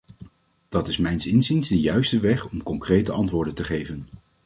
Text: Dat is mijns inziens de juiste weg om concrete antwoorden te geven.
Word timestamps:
Dat 0.69 0.87
is 0.87 0.97
mijns 0.97 1.25
inziens 1.27 1.67
de 1.67 1.79
juiste 1.79 2.19
weg 2.19 2.49
om 2.49 2.63
concrete 2.63 3.11
antwoorden 3.11 3.53
te 3.55 3.63
geven. 3.63 4.07